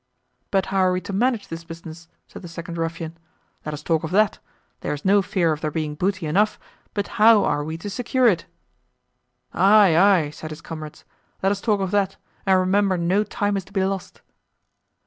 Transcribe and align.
"But 0.49 0.65
how 0.73 0.79
are 0.79 0.93
we 0.93 1.01
to 1.01 1.13
manage 1.13 1.47
this 1.47 1.63
business?" 1.63 2.07
said 2.27 2.41
the 2.41 2.47
second 2.47 2.79
ruffian: 2.79 3.19
"let 3.63 3.71
us 3.75 3.83
talk 3.83 4.03
of 4.03 4.09
that, 4.09 4.39
there 4.79 4.95
is 4.95 5.05
no 5.05 5.21
fear 5.21 5.51
of 5.51 5.61
there 5.61 5.69
being 5.69 5.93
booty 5.93 6.25
enough, 6.25 6.59
but 6.95 7.07
how 7.21 7.43
are 7.45 7.63
we 7.63 7.77
to 7.77 7.87
secure 7.87 8.25
it?" 8.27 8.47
"Aye, 9.53 9.95
aye," 9.95 10.29
said 10.31 10.49
his 10.49 10.61
comrades, 10.61 11.05
"let 11.43 11.51
us 11.51 11.61
talk 11.61 11.81
of 11.81 11.91
that, 11.91 12.17
and 12.47 12.59
remember 12.59 12.97
no 12.97 13.23
time 13.23 13.55
is 13.55 13.65
to 13.65 13.73
be 13.73 13.83
lost." 13.85 14.21